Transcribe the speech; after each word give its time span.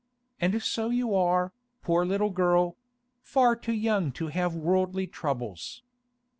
And 0.39 0.63
so 0.63 0.89
you 0.89 1.13
are, 1.13 1.53
poor 1.83 2.07
little 2.07 2.31
girl—far 2.31 3.55
too 3.57 3.71
young 3.73 4.11
to 4.13 4.29
have 4.29 4.55
worldly 4.55 5.05
troubles. 5.05 5.83